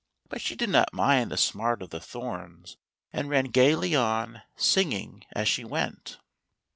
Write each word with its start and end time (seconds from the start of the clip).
But 0.29 0.41
she 0.41 0.55
did 0.55 0.71
not 0.71 0.95
mind 0.95 1.29
the 1.29 1.37
smart 1.37 1.83
of 1.83 1.91
the 1.91 1.99
thorns, 1.99 2.75
and 3.13 3.29
ran 3.29 3.45
gayly 3.51 3.93
on, 3.93 4.41
singing 4.55 5.23
as 5.35 5.47
she 5.47 5.63
went. 5.63 6.17